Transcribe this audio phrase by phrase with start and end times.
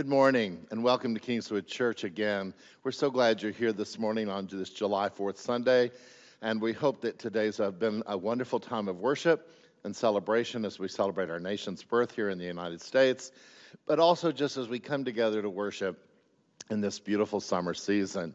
[0.00, 2.54] Good morning and welcome to Kingswood Church again.
[2.82, 5.90] We're so glad you're here this morning on this July 4th Sunday,
[6.40, 9.52] and we hope that today's uh, been a wonderful time of worship
[9.84, 13.30] and celebration as we celebrate our nation's birth here in the United States,
[13.86, 16.02] but also just as we come together to worship
[16.70, 18.34] in this beautiful summer season.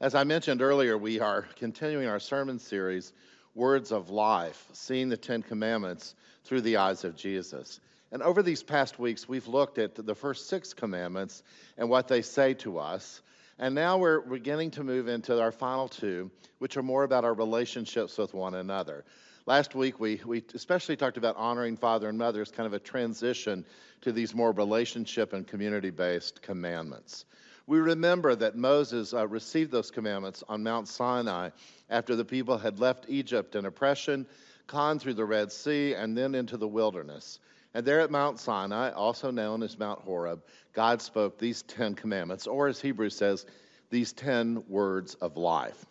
[0.00, 3.12] As I mentioned earlier, we are continuing our sermon series,
[3.54, 7.80] Words of Life, seeing the Ten Commandments through the eyes of Jesus.
[8.12, 11.42] And over these past weeks, we've looked at the first six commandments
[11.78, 13.22] and what they say to us.
[13.58, 17.32] And now we're beginning to move into our final two, which are more about our
[17.32, 19.04] relationships with one another.
[19.46, 22.78] Last week, we, we especially talked about honoring father and mother as kind of a
[22.78, 23.64] transition
[24.02, 27.24] to these more relationship and community based commandments.
[27.66, 31.50] We remember that Moses uh, received those commandments on Mount Sinai
[31.88, 34.26] after the people had left Egypt in oppression,
[34.66, 37.38] gone through the Red Sea, and then into the wilderness.
[37.74, 42.46] And there at Mount Sinai, also known as Mount Horeb, God spoke these Ten Commandments,
[42.46, 43.46] or as Hebrews says,
[43.90, 45.86] these ten words of life.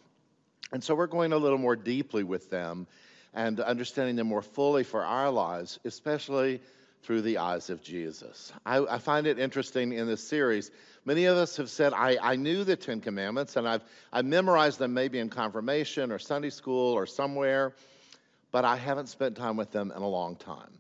[0.72, 2.88] And so we're going a little more deeply with them
[3.33, 6.61] and understanding them more fully for our lives, especially
[7.03, 8.53] through the eyes of Jesus.
[8.66, 10.70] I, I, find it interesting in this series.
[11.03, 13.83] Many of us have said, I, I knew the Ten Commandments and I've
[14.14, 17.73] I memorized them maybe in confirmation or Sunday school or somewhere,
[18.52, 20.80] but I haven't spent time with them in a long time.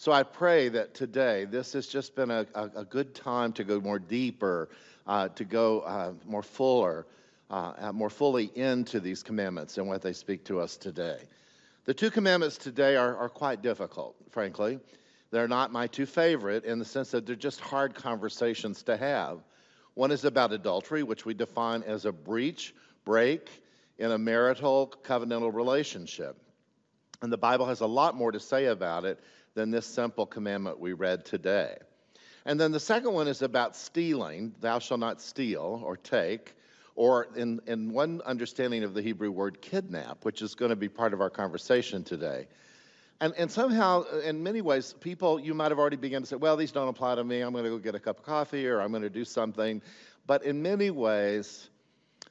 [0.00, 3.64] So I pray that today this has just been a, a, a good time to
[3.64, 4.68] go more deeper,
[5.08, 7.04] uh, to go uh, more fuller,
[7.50, 11.18] uh, uh, more fully into these commandments and what they speak to us today.
[11.84, 14.78] The two commandments today are, are quite difficult, frankly.
[15.32, 19.40] They're not my two favorite in the sense that they're just hard conversations to have.
[19.94, 22.72] One is about adultery, which we define as a breach,
[23.04, 23.50] break
[23.98, 26.36] in a marital covenantal relationship.
[27.20, 29.18] And the Bible has a lot more to say about it
[29.58, 31.78] than this simple commandment we read today.
[32.46, 36.54] And then the second one is about stealing, thou shalt not steal or take,
[36.94, 40.88] or in, in one understanding of the Hebrew word, kidnap, which is going to be
[40.88, 42.46] part of our conversation today.
[43.20, 46.56] And, and somehow, in many ways, people, you might have already begun to say, well,
[46.56, 47.40] these don't apply to me.
[47.40, 49.82] I'm going to go get a cup of coffee or I'm going to do something.
[50.24, 51.68] But in many ways,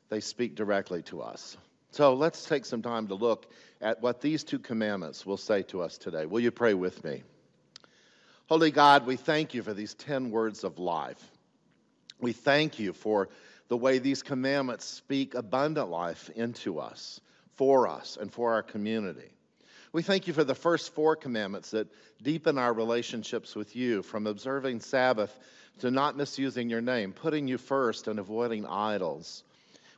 [0.07, 1.57] they speak directly to us.
[1.91, 5.81] So let's take some time to look at what these two commandments will say to
[5.81, 6.25] us today.
[6.25, 7.23] Will you pray with me?
[8.47, 11.21] Holy God, we thank you for these 10 words of life.
[12.19, 13.29] We thank you for
[13.67, 17.19] the way these commandments speak abundant life into us,
[17.55, 19.29] for us, and for our community.
[19.91, 21.87] We thank you for the first four commandments that
[22.21, 25.37] deepen our relationships with you, from observing Sabbath
[25.79, 29.43] to not misusing your name, putting you first, and avoiding idols.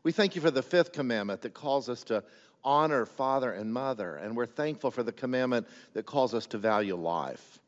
[0.04, 2.24] We thank you for the fifth commandment that calls us to
[2.64, 6.96] honor father and mother, and we're thankful for the commandment that calls us to value
[6.96, 7.60] life.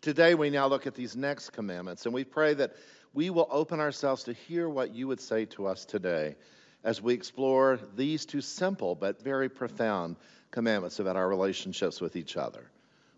[0.00, 2.72] Today, we now look at these next commandments, and we pray that
[3.14, 6.36] we will open ourselves to hear what you would say to us today
[6.84, 10.16] as we explore these two simple but very profound
[10.50, 12.70] commandments about our relationships with each other.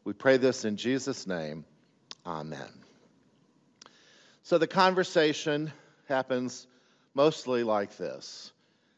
[0.04, 1.64] We pray this in Jesus' name.
[2.26, 2.68] Amen.
[4.42, 5.72] So the conversation
[6.08, 6.66] happens
[7.14, 8.52] mostly like this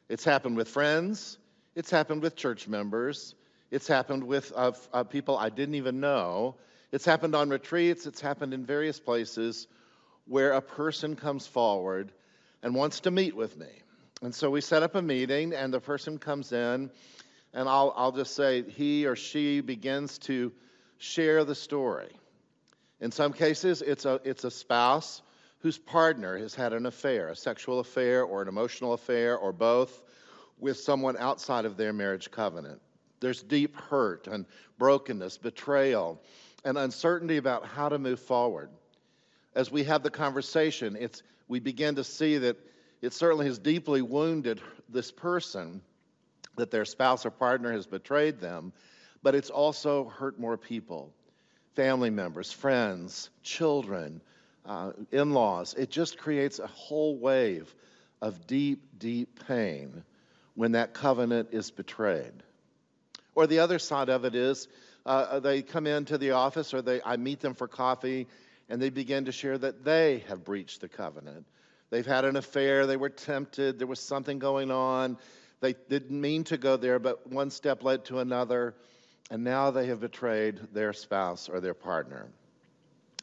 [0.09, 1.39] it's happened with friends,
[1.75, 3.35] it's happened with church members.
[3.71, 6.55] It's happened with uh, uh, people I didn't even know.
[6.93, 8.07] It's happened on retreats.
[8.07, 9.67] It's happened in various places
[10.27, 12.13] where a person comes forward
[12.63, 13.69] and wants to meet with me.
[14.23, 16.91] And so we set up a meeting, and the person comes in,
[17.53, 20.53] and I'll, I'll just say he or she begins to
[20.99, 22.11] share the story.
[23.01, 25.21] In some cases, it's a, it's a spouse
[25.59, 30.03] whose partner has had an affair, a sexual affair, or an emotional affair, or both
[30.59, 32.81] with someone outside of their marriage covenant.
[33.21, 34.47] There's deep hurt and
[34.79, 36.21] brokenness, betrayal,
[36.65, 38.71] and uncertainty about how to move forward.
[39.55, 42.57] As we have the conversation, it's, we begin to see that
[43.01, 45.81] it certainly has deeply wounded this person
[46.57, 48.73] that their spouse or partner has betrayed them,
[49.23, 51.13] but it's also hurt more people
[51.75, 54.23] family members, friends, children,
[54.67, 55.75] uh, in laws.
[55.75, 57.73] It just creates a whole wave
[58.21, 60.03] of deep, deep pain
[60.55, 62.33] when that covenant is betrayed.
[63.35, 64.69] Or the other side of it is
[65.05, 68.27] uh, they come into the office or they, I meet them for coffee
[68.69, 71.47] and they begin to share that they have breached the covenant.
[71.91, 75.19] They've had an affair, they were tempted, there was something going on.
[75.61, 78.75] They didn't mean to go there, but one step led to another,
[79.31, 82.27] and now they have betrayed their spouse or their partner.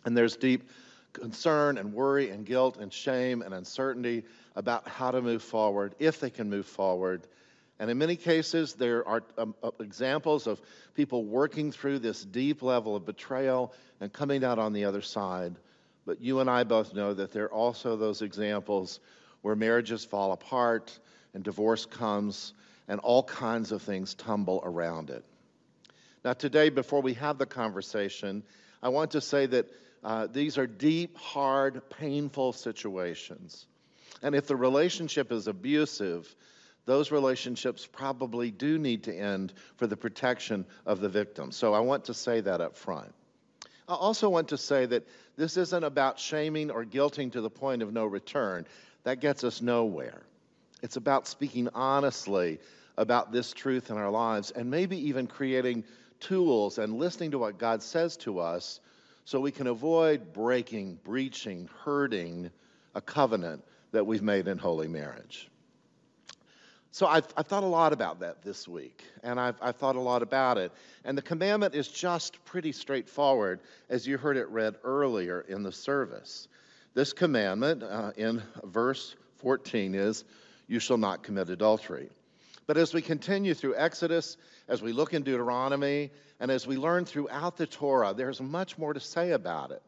[0.06, 0.70] And there's deep
[1.14, 4.24] concern and worry and guilt and shame and uncertainty
[4.56, 7.26] about how to move forward, if they can move forward.
[7.80, 10.62] And in many cases, there are um, uh, examples of
[10.96, 15.56] people working through this deep level of betrayal and coming out on the other side
[16.06, 19.00] But you and I both know that there are also those examples
[19.42, 20.98] where marriages fall apart
[21.34, 22.54] and divorce comes
[22.88, 25.24] and all kinds of things tumble around it.
[26.24, 28.44] Now, today, before we have the conversation,
[28.82, 29.68] I want to say that
[30.04, 33.66] uh, these are deep, hard, painful situations.
[34.22, 36.34] And if the relationship is abusive,
[36.86, 41.52] those relationships probably do need to end for the protection of the victim.
[41.52, 43.14] So I want to say that up front.
[43.88, 47.82] I also want to say that this isn't about shaming or guilting to the point
[47.82, 48.66] of no return.
[49.04, 50.22] That gets us nowhere.
[50.82, 52.60] It's about speaking honestly
[52.98, 55.84] about this truth in our lives and maybe even creating
[56.20, 58.80] tools and listening to what God says to us
[59.26, 62.52] so we can avoid breaking, breaching, hurting
[62.96, 65.50] a covenant that we've made in holy marriage.
[66.92, 70.00] So I've, I've, thought a lot about that this week, and I've, I've, thought a
[70.00, 70.72] lot about it.
[71.04, 75.72] And the commandment is just pretty straightforward, as you heard it read earlier in the
[75.72, 76.48] service.
[76.94, 80.24] This commandment uh, in verse 14 is,
[80.68, 82.10] You shall not commit adultery.
[82.68, 84.38] But as we continue through Exodus,
[84.68, 88.94] as we look in Deuteronomy, and as we learn throughout the Torah, there's much more
[88.94, 89.82] to say about it.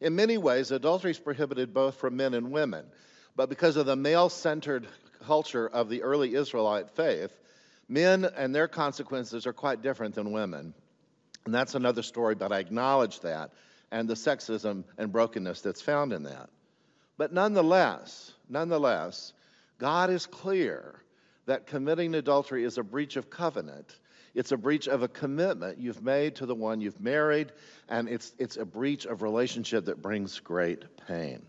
[0.00, 2.86] In many ways, adultery is prohibited both for men and women.
[3.36, 4.86] But because of the male centered
[5.26, 7.32] culture of the early Israelite faith,
[7.88, 10.74] men and their consequences are quite different than women.
[11.44, 13.50] And that's another story, but I acknowledge that
[13.90, 16.48] and the sexism and brokenness that's found in that.
[17.16, 19.32] But nonetheless, nonetheless,
[19.78, 21.00] God is clear
[21.46, 23.94] that committing adultery is a breach of covenant.
[24.34, 27.52] It's a breach of a commitment you've made to the one you've married,
[27.88, 31.42] and it's, it's a breach of relationship that brings great pain.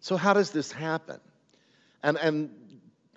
[0.00, 1.20] So, how does this happen?
[2.02, 2.50] And, and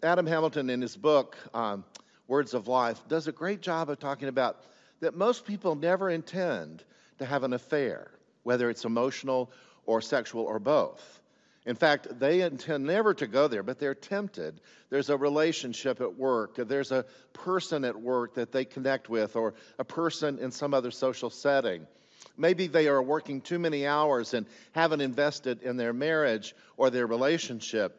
[0.02, 1.84] Adam Hamilton, in his book, um,
[2.28, 4.64] Words of Life, does a great job of talking about
[5.00, 6.84] that most people never intend
[7.20, 8.12] to have an affair,
[8.44, 9.52] whether it's emotional
[9.86, 11.22] or sexual or both.
[11.66, 14.60] In fact, they intend never to go there, but they're tempted.
[14.90, 19.54] There's a relationship at work, there's a person at work that they connect with, or
[19.80, 21.88] a person in some other social setting.
[22.38, 27.08] Maybe they are working too many hours and haven't invested in their marriage or their
[27.08, 27.98] relationship.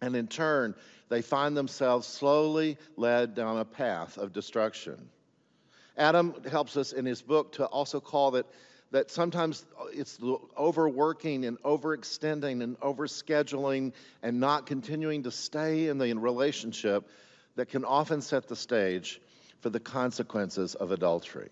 [0.00, 0.74] And in turn,
[1.08, 5.08] they find themselves slowly led down a path of destruction.
[5.96, 8.46] Adam helps us in his book to also call that
[8.92, 10.18] that sometimes it's
[10.56, 13.92] overworking and overextending and overscheduling
[14.22, 17.08] and not continuing to stay in the relationship
[17.56, 19.20] that can often set the stage
[19.60, 21.50] for the consequences of adultery.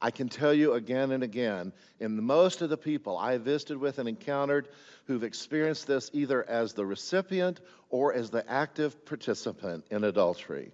[0.00, 3.78] I can tell you again and again, in most of the people I have visited
[3.78, 4.68] with and encountered
[5.06, 10.70] who've experienced this either as the recipient or as the active participant in adultery,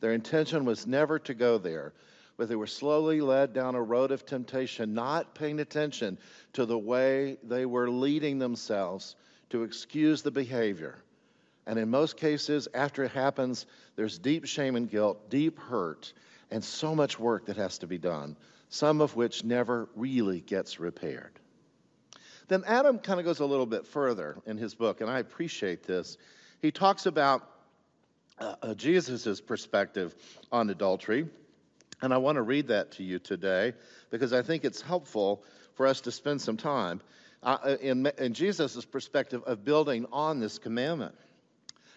[0.00, 1.94] their intention was never to go there,
[2.40, 6.16] but they were slowly led down a road of temptation, not paying attention
[6.54, 9.14] to the way they were leading themselves
[9.50, 10.96] to excuse the behavior.
[11.66, 16.14] And in most cases, after it happens, there's deep shame and guilt, deep hurt,
[16.50, 18.38] and so much work that has to be done,
[18.70, 21.38] some of which never really gets repaired.
[22.48, 25.82] Then Adam kind of goes a little bit further in his book, and I appreciate
[25.82, 26.16] this.
[26.62, 27.46] He talks about
[28.38, 30.14] uh, uh Jesus' perspective
[30.50, 31.28] on adultery,
[32.02, 33.74] and I want to read that to you today
[34.10, 35.42] because I think it's helpful
[35.74, 37.00] for us to spend some time
[37.42, 41.14] uh, uh in, in Jesus' perspective of building on this commandment.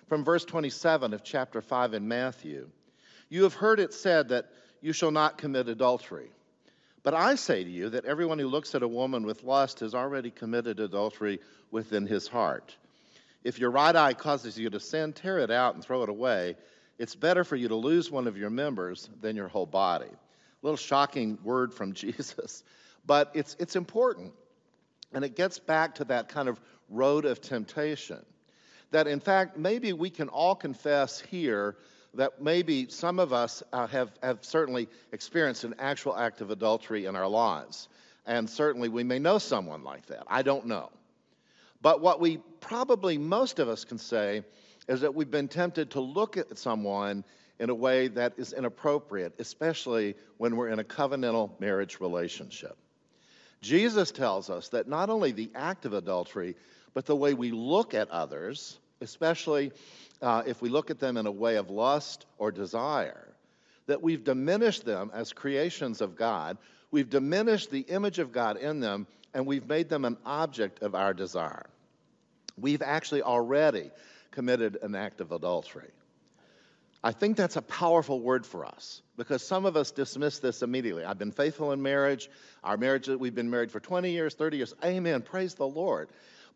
[0.08, 2.70] From verse 27 of chapter 5 in Matthew.
[3.30, 4.46] You have heard it said that
[4.82, 6.30] you shall not commit adultery.
[7.04, 9.94] But I say to you that everyone who looks at a woman with lust has
[9.94, 11.40] already committed adultery
[11.72, 12.76] within his heart.
[13.44, 16.56] If your right eye causes you to sin, tear it out and throw it away.
[17.04, 20.06] It's better for you to lose one of your members than your whole body.
[20.06, 22.64] A little shocking word from Jesus,
[23.06, 24.32] but it's, it's important.
[25.12, 28.26] And it gets back to that kind of road of temptation.
[28.92, 31.76] That in fact, maybe we can all confess here
[32.14, 37.08] that maybe some of us uh, have, have certainly experienced an actual act of adultery
[37.08, 37.90] in our lives.
[38.26, 40.24] And certainly we may know someone like that.
[40.28, 40.90] I don't know.
[41.82, 44.46] But what we probably most of us can say
[44.88, 47.24] is that we've been tempted to look at someone
[47.60, 52.78] in a way that is inappropriate, especially when we're in a covenantal marriage relationship.
[53.62, 56.56] Jesus tells us that not only the act of adultery,
[56.94, 59.72] but the way we look at others, especially
[60.22, 63.28] uh, if we look at them in a way of lust or desire,
[63.88, 66.58] that we've diminished them as creations of God,
[66.92, 70.96] we've diminished the image of God in them, and we've made them an object of
[70.96, 71.66] our desire.
[72.58, 73.92] We've actually already
[74.34, 75.92] committed an act of adultery.
[77.04, 81.04] I think that's a powerful word for us because some of us dismiss this immediately.
[81.04, 82.30] I've been faithful in marriage.
[82.64, 84.74] Our marriage, we've been married for 20 years, 30 years.
[84.84, 85.22] Amen.
[85.22, 86.10] Praise the Lord.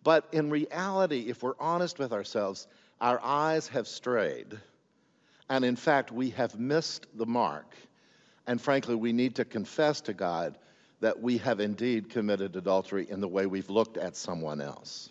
[0.04, 2.68] But in reality, if we're honest with ourselves,
[3.02, 4.58] our eyes have strayed.
[5.50, 7.76] And in fact, we have missed the mark.
[8.48, 10.58] And frankly, we need to confess to God
[11.02, 15.10] that we have indeed committed adultery in the way we've looked at someone else.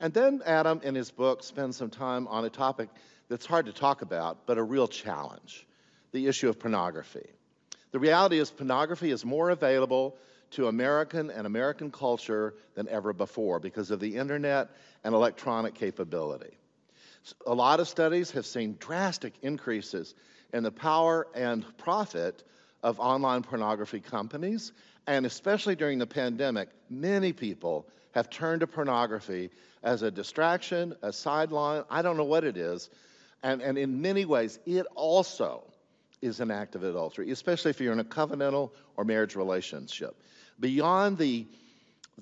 [0.00, 2.88] And then Adam, in his book, spends some time on a topic
[3.28, 5.66] that's hard to talk about, but a real challenge
[6.12, 7.28] the issue of pornography.
[7.90, 10.16] The reality is, pornography is more available
[10.52, 14.70] to American and American culture than ever before because of the internet
[15.02, 16.56] and electronic capability.
[17.46, 20.14] A lot of studies have seen drastic increases
[20.52, 22.44] in the power and profit
[22.84, 24.70] of online pornography companies,
[25.06, 29.50] and especially during the pandemic, many people have turned to pornography
[29.82, 32.90] as a distraction, a sideline, I don't know what it is,
[33.42, 35.64] and, and in many ways, it also
[36.20, 40.14] is an act of adultery, especially if you're in a covenantal or marriage relationship.
[40.60, 41.46] Beyond the,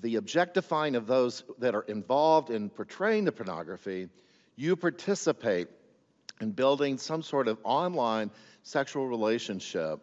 [0.01, 4.07] the objectifying of those that are involved in portraying the pornography,
[4.55, 5.67] you participate
[6.39, 8.31] in building some sort of online
[8.63, 9.99] sexual relationship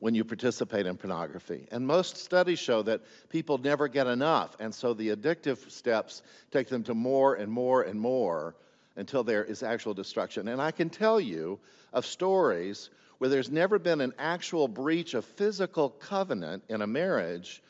[0.00, 1.66] when you participate in pornography.
[1.70, 6.68] And most studies show that people never get enough, and so the addictive steps take
[6.68, 8.54] them to more and more and more
[8.96, 10.48] until there is actual destruction.
[10.48, 11.58] And I can tell you
[11.92, 17.62] of stories where there's never been an actual breach of physical covenant in a marriage,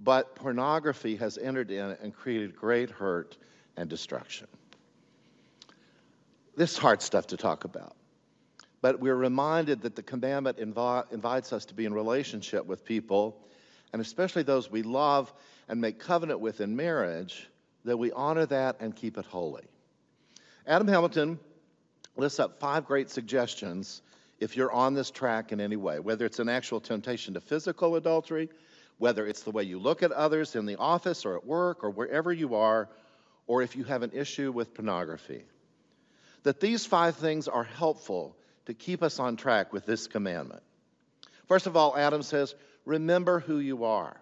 [0.00, 3.36] but pornography has entered in and created great hurt
[3.76, 4.46] and destruction.
[6.56, 7.96] This is hard stuff to talk about.
[8.82, 13.38] But we're reminded that the commandment invi- invites us to be in relationship with people,
[13.92, 15.32] and especially those we love
[15.68, 17.48] and make covenant with in marriage,
[17.84, 19.64] that we honor that and keep it holy.
[20.66, 21.38] Adam Hamilton
[22.16, 24.02] lists up five great suggestions
[24.40, 27.94] if you're on this track in any way, whether it's an actual temptation to physical
[27.94, 28.50] adultery,
[28.98, 31.90] whether it's the way you look at others in the office or at work or
[31.90, 32.88] wherever you are,
[33.46, 35.44] or if you have an issue with pornography
[36.42, 40.62] that these five things are helpful to keep us on track with this commandment.
[41.46, 42.54] First of all, Adam says,
[42.84, 44.16] Remember who you are.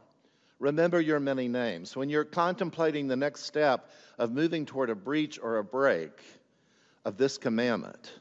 [0.58, 1.96] Remember your many names.
[1.96, 6.12] When you're contemplating the next step of moving toward a breach or a break
[7.04, 8.12] of this commandment,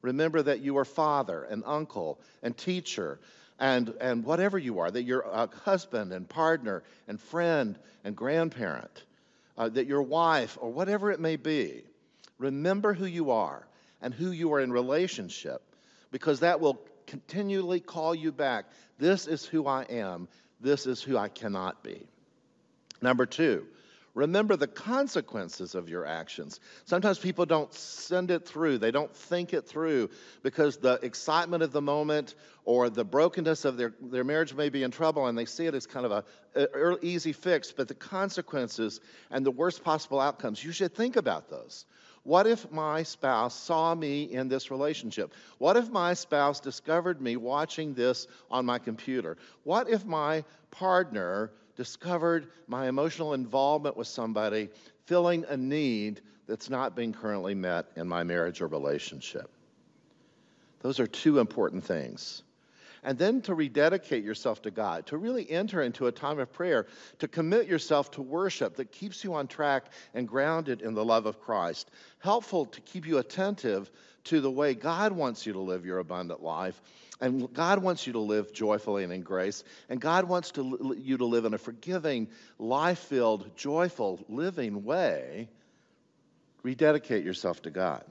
[0.00, 3.20] remember that you are father and uncle and teacher
[3.58, 9.04] and, and whatever you are, that you're a husband and partner and friend and grandparent,
[9.58, 11.82] uh, that your wife or whatever it may be.
[12.38, 13.66] Remember who you are
[14.02, 15.62] and who you are in relationship
[16.10, 18.66] because that will continually call you back.
[18.98, 20.28] This is who I am.
[20.60, 22.06] This is who I cannot be.
[23.00, 23.66] Number two,
[24.14, 26.60] remember the consequences of your actions.
[26.84, 30.10] Sometimes people don't send it through, they don't think it through
[30.42, 34.84] because the excitement of the moment or the brokenness of their, their marriage may be
[34.84, 39.00] in trouble and they see it as kind of a, easy fix, but the consequences
[39.30, 41.86] and the worst possible outcomes, you should think about those.
[42.24, 45.34] What if my spouse saw me in this relationship?
[45.58, 49.36] What if my spouse discovered me watching this on my computer?
[49.64, 54.68] What if my partner discovered my emotional involvement with somebody
[55.06, 59.50] filling a need that's not being currently met in my marriage or relationship?
[60.80, 62.42] Those are two important things
[63.02, 66.86] and then to rededicate yourself to God, to really enter into a time of prayer,
[67.18, 71.26] to commit yourself to worship that keeps you on track and grounded in the love
[71.26, 71.90] of Christ.
[72.20, 73.90] Helpful to keep you attentive
[74.24, 76.80] to the way God wants you to live your abundant life.
[77.20, 79.62] And God wants you to live joyfully and in grace.
[79.88, 82.28] And God wants to, you to live in a forgiving,
[82.58, 85.48] life filled, joyful, living way.
[86.62, 88.04] Rededicate yourself to God.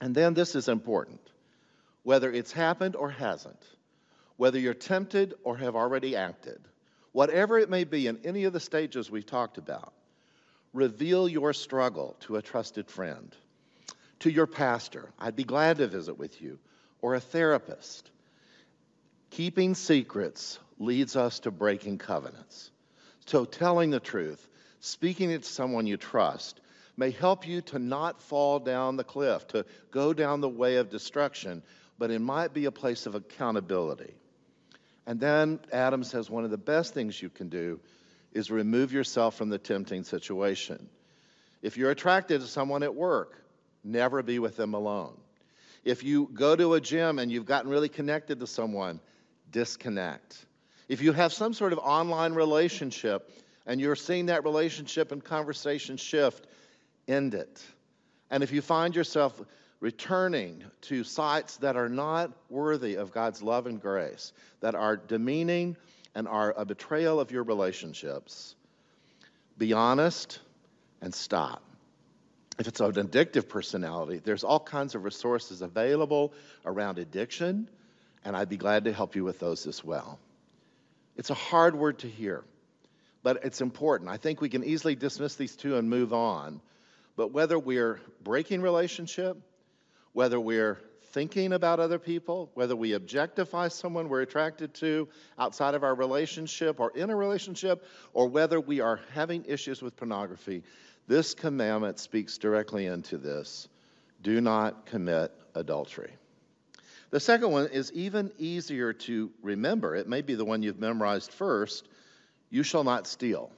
[0.00, 1.20] And then this is important
[2.10, 3.64] whether it's happened or hasn't,
[4.36, 6.58] whether you're tempted or have already acted,
[7.12, 9.92] whatever it may be in any of the stages we've talked about,
[10.72, 13.32] reveal your struggle to a trusted friend,
[14.18, 15.12] to your pastor.
[15.20, 16.58] I'd be glad to visit with you,
[17.00, 18.10] or a therapist.
[19.30, 22.72] Keeping secrets leads us to breaking covenants.
[23.26, 24.48] So, telling the truth,
[24.80, 26.60] speaking it to someone you trust,
[26.96, 30.90] may help you to not fall down the cliff, to go down the way of
[30.90, 31.62] destruction,
[32.00, 34.14] but it might be a place of accountability.
[35.06, 37.78] And then Adam says one of the best things you can do
[38.32, 40.88] is remove yourself from the tempting situation.
[41.60, 43.36] If you're attracted to someone at work,
[43.84, 45.12] never be with them alone.
[45.84, 49.00] If you go to a gym and you've gotten really connected to someone,
[49.50, 50.46] disconnect.
[50.88, 53.30] If you have some sort of online relationship
[53.66, 56.46] and you're seeing that relationship and conversation shift,
[57.06, 57.62] end it.
[58.30, 59.38] And if you find yourself
[59.80, 65.76] returning to sites that are not worthy of God's love and grace, that are demeaning
[66.14, 68.54] and are a betrayal of your relationships,
[69.56, 70.38] be honest
[71.00, 71.62] and stop.
[72.58, 76.34] If it's an addictive personality, there's all kinds of resources available
[76.66, 77.70] around addiction,
[78.22, 80.18] and I'd be glad to help you with those as well.
[81.16, 82.44] It's a hard word to hear,
[83.22, 84.10] but it's important.
[84.10, 86.60] I think we can easily dismiss these two and move on.
[87.16, 89.38] But whether we're breaking relationship,
[90.12, 90.78] whether we're
[91.12, 96.78] thinking about other people, whether we objectify someone we're attracted to outside of our relationship
[96.78, 100.62] or in a relationship, or whether we are having issues with pornography,
[101.08, 103.68] this commandment speaks directly into this.
[104.22, 106.12] Do not commit adultery.
[107.10, 109.96] The second one is even easier to remember.
[109.96, 111.88] It may be the one you've memorized first.
[112.50, 113.50] You shall not steal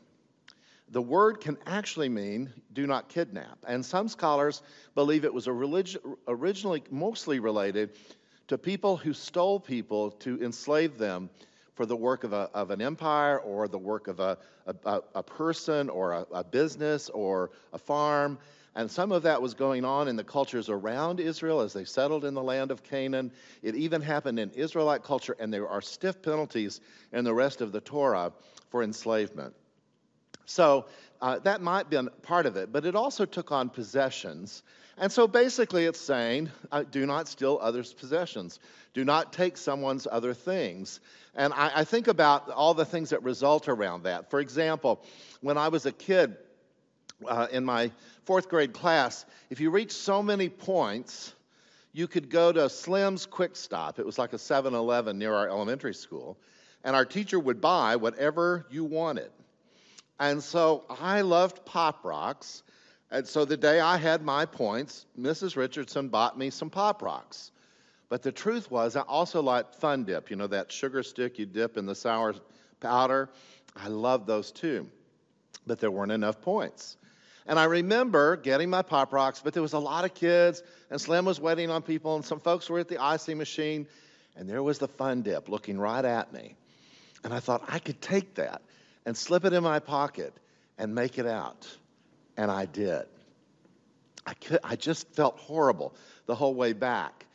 [0.92, 3.58] the word can actually mean do not kidnap.
[3.66, 4.62] And some scholars
[4.94, 7.90] believe it was originally mostly related
[8.48, 11.30] to people who stole people to enslave them
[11.74, 15.22] for the work of, a, of an empire or the work of a, a, a
[15.22, 18.38] person or a, a business or a farm.
[18.74, 22.26] And some of that was going on in the cultures around Israel as they settled
[22.26, 23.32] in the land of Canaan.
[23.62, 26.82] It even happened in Israelite culture, and there are stiff penalties
[27.12, 28.32] in the rest of the Torah
[28.68, 29.54] for enslavement.
[30.46, 30.86] So
[31.20, 34.62] uh, that might be part of it, but it also took on possessions.
[34.98, 38.58] And so basically, it's saying uh, do not steal others' possessions,
[38.92, 41.00] do not take someone's other things.
[41.34, 44.30] And I, I think about all the things that result around that.
[44.30, 45.02] For example,
[45.40, 46.36] when I was a kid
[47.26, 47.90] uh, in my
[48.24, 51.34] fourth grade class, if you reached so many points,
[51.92, 53.98] you could go to Slim's Quick Stop.
[53.98, 56.38] It was like a 7 Eleven near our elementary school.
[56.84, 59.30] And our teacher would buy whatever you wanted.
[60.22, 62.62] And so I loved Pop Rocks.
[63.10, 65.56] And so the day I had my points, Mrs.
[65.56, 67.50] Richardson bought me some Pop Rocks.
[68.08, 71.46] But the truth was, I also liked Fun Dip, you know, that sugar stick you
[71.46, 72.36] dip in the sour
[72.78, 73.30] powder.
[73.74, 74.86] I loved those too.
[75.66, 76.96] But there weren't enough points.
[77.44, 81.00] And I remember getting my Pop Rocks, but there was a lot of kids, and
[81.00, 83.88] Slim was waiting on people, and some folks were at the icy machine,
[84.36, 86.54] and there was the Fun Dip looking right at me.
[87.24, 88.62] And I thought, I could take that
[89.06, 90.32] and slip it in my pocket
[90.78, 91.68] and make it out.
[92.36, 93.04] And I did.
[94.26, 95.94] I, could, I just felt horrible
[96.26, 97.26] the whole way back.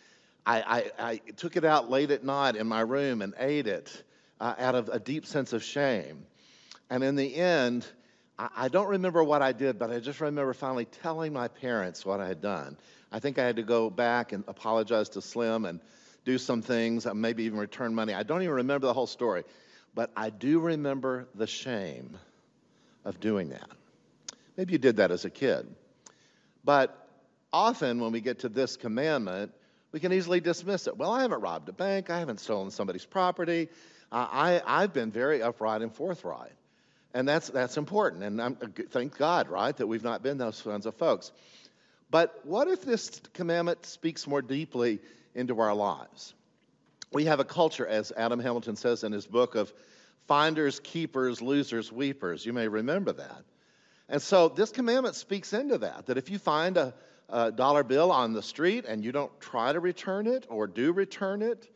[0.46, 4.04] I, I, I took it out late at night in my room and ate it
[4.40, 6.26] uh, out of a deep sense of shame.
[6.90, 7.86] And in the end,
[8.40, 12.06] I, I don't remember what I did, but I just remember finally telling my parents
[12.06, 12.78] what I had done.
[13.12, 15.82] I think I had to go back and apologize to Slim and
[16.26, 18.14] do some things, uh, maybe even return money.
[18.14, 19.44] I don't even remember the whole story.
[19.98, 22.20] But I do remember the shame
[23.04, 23.68] of doing that.
[24.56, 25.66] Maybe you did that as a kid.
[26.64, 26.96] But
[27.52, 29.54] often when we get to this commandment,
[29.92, 30.98] we can easily dismiss it.
[30.98, 33.70] Well, I haven't robbed a bank, I haven't stolen somebody's property.
[34.12, 36.54] Uh, I, I've been very upright and forthright.
[37.16, 38.22] And that's, that's important.
[38.22, 38.56] And I'm,
[38.92, 41.32] thank God, right, that we've not been those kinds of folks.
[42.12, 45.00] But what if this commandment speaks more deeply
[45.34, 46.36] into our lives?
[47.12, 49.74] We have a culture, as Adam Hamilton says in his book, of
[50.28, 52.46] finders, keepers, losers, weepers.
[52.46, 53.44] You may remember that.
[54.10, 56.94] And so this commandment speaks into that, that if you find a,
[57.30, 60.94] a dollar bill on the street and you don't try to return it or do
[60.94, 61.70] return it,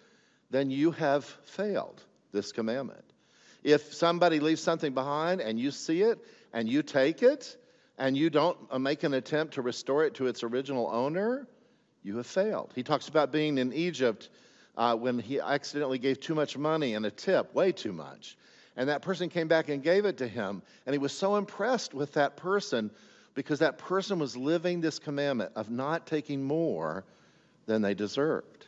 [0.50, 3.04] then you have failed this commandment.
[3.64, 6.20] If somebody leaves something behind and you see it
[6.54, 7.58] and you take it
[7.98, 11.48] and you don't uh, make an attempt to restore it to its original owner,
[12.04, 12.72] you have failed.
[12.76, 14.30] He talks about being in Egypt
[14.82, 18.36] uh, when he accidentally gave too much money and a tip, way too much.
[18.76, 20.64] And that person came back and gave it to him.
[20.88, 22.90] And he was so impressed with that person
[23.36, 27.04] because that person was living this commandment of not taking more
[27.68, 28.66] than they deserved.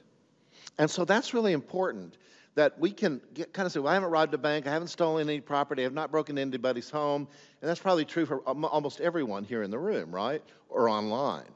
[0.77, 2.15] And so that's really important
[2.53, 4.89] that we can get, kind of say, well, I haven't robbed a bank, I haven't
[4.89, 7.27] stolen any property, I have not broken anybody's home.
[7.59, 10.43] And that's probably true for almost everyone here in the room, right?
[10.69, 11.49] Or online.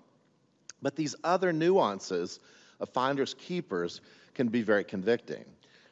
[0.81, 2.39] But these other nuances
[2.79, 4.01] of finders keepers
[4.37, 5.43] can be very convicting.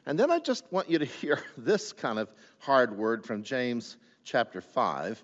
[0.06, 3.96] And then I just want you to hear this kind of hard word from James
[4.24, 5.22] chapter 5,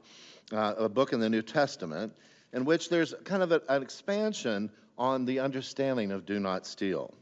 [0.52, 2.12] uh, a book in the New Testament,
[2.52, 7.14] in which there's kind of a, an expansion on the understanding of do not steal.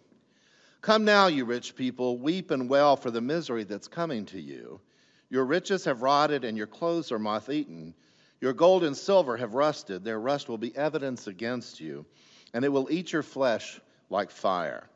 [0.80, 4.80] Come now, you rich people, weep and wail for the misery that's coming to you.
[5.28, 7.94] Your riches have rotted and your clothes are moth eaten.
[8.40, 10.02] Your gold and silver have rusted.
[10.02, 12.06] Their rust will be evidence against you,
[12.54, 14.88] and it will eat your flesh like fire.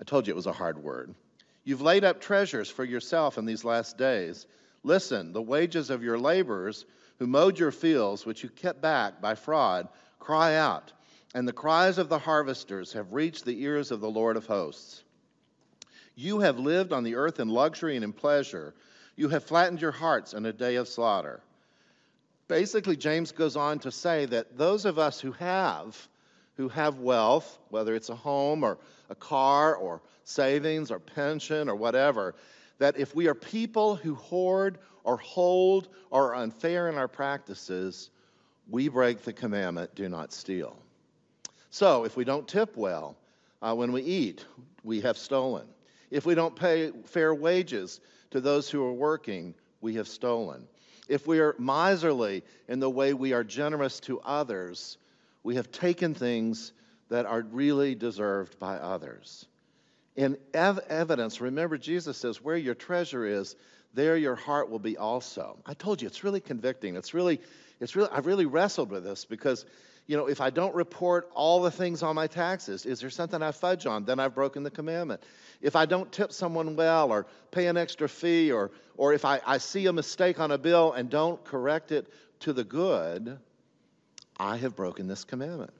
[0.00, 1.14] I told you it was a hard word.
[1.64, 4.46] You've laid up treasures for yourself in these last days.
[4.82, 6.86] Listen, the wages of your laborers
[7.18, 10.92] who mowed your fields, which you kept back by fraud, cry out.
[11.34, 15.02] and the cries of the harvesters have reached the ears of the Lord of hosts.
[16.14, 18.74] You have lived on the earth in luxury and in pleasure.
[19.14, 21.40] You have flattened your hearts in a day of slaughter.
[22.48, 26.08] Basically, James goes on to say that those of us who have,
[26.58, 28.76] who have wealth, whether it's a home or
[29.08, 32.34] a car or savings or pension or whatever,
[32.78, 38.10] that if we are people who hoard or hold or are unfair in our practices,
[38.68, 40.76] we break the commandment do not steal.
[41.70, 43.16] So if we don't tip well
[43.62, 44.44] uh, when we eat,
[44.82, 45.66] we have stolen.
[46.10, 48.00] If we don't pay fair wages
[48.32, 50.66] to those who are working, we have stolen.
[51.08, 54.98] If we are miserly in the way we are generous to others,
[55.48, 56.74] we have taken things
[57.08, 59.46] that are really deserved by others.
[60.14, 63.56] In ev- evidence, remember Jesus says, where your treasure is,
[63.94, 65.56] there your heart will be also.
[65.64, 66.96] I told you, it's really convicting.
[66.96, 67.40] It's really,
[67.80, 69.64] it's really, I've really wrestled with this because
[70.06, 73.42] you know, if I don't report all the things on my taxes, is there something
[73.42, 74.04] I fudge on?
[74.04, 75.22] Then I've broken the commandment.
[75.62, 79.40] If I don't tip someone well or pay an extra fee or, or if I,
[79.46, 82.06] I see a mistake on a bill and don't correct it
[82.40, 83.38] to the good,
[84.38, 85.72] I have broken this commandment.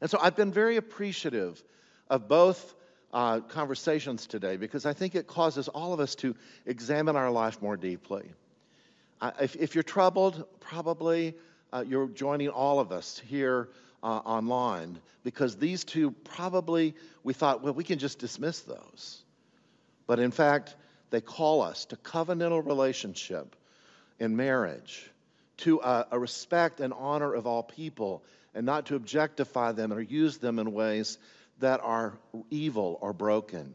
[0.00, 1.62] And so I've been very appreciative
[2.10, 2.74] of both
[3.12, 6.34] uh, conversations today because I think it causes all of us to
[6.66, 8.24] examine our life more deeply.
[9.20, 11.34] Uh, if, if you're troubled, probably
[11.72, 13.68] uh, you're joining all of us here
[14.02, 19.22] uh, online because these two probably we thought, well, we can just dismiss those.
[20.06, 20.74] But in fact,
[21.10, 23.54] they call us to covenantal relationship
[24.18, 25.08] in marriage,
[25.62, 28.22] to a, a respect and honor of all people,
[28.54, 31.18] and not to objectify them or use them in ways
[31.58, 32.18] that are
[32.50, 33.74] evil or broken.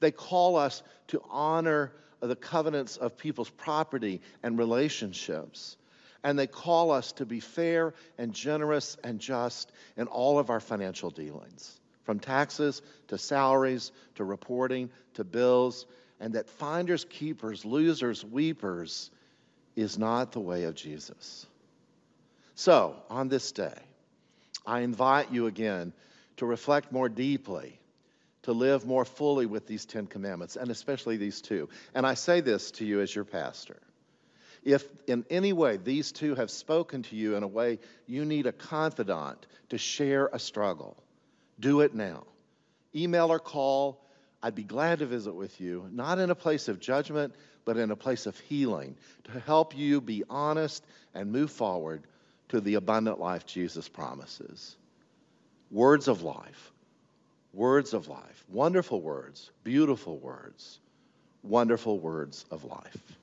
[0.00, 5.76] They call us to honor the covenants of people's property and relationships
[6.22, 10.60] and they call us to be fair and generous and just in all of our
[10.60, 15.86] financial dealings, from taxes to salaries to reporting to bills,
[16.20, 19.10] and that finders, keepers, losers, weepers
[19.80, 21.46] is not the way of Jesus.
[22.54, 23.78] So, on this day,
[24.66, 25.92] I invite you again
[26.36, 27.78] to reflect more deeply,
[28.42, 31.68] to live more fully with these Ten Commandments, and especially these two.
[31.94, 33.78] And I say this to you as your pastor.
[34.62, 38.46] If in any way these two have spoken to you in a way you need
[38.46, 41.02] a confidant to share a struggle,
[41.58, 42.24] do it now.
[42.94, 44.04] Email or call.
[44.42, 47.90] I'd be glad to visit with you, not in a place of judgment, but in
[47.90, 52.02] a place of healing to help you be honest and move forward
[52.48, 54.76] to the abundant life Jesus promises.
[55.70, 56.72] Words of life.
[57.52, 58.44] Words of life.
[58.48, 59.50] Wonderful words.
[59.62, 60.78] Beautiful words.
[61.42, 63.18] Wonderful words of life.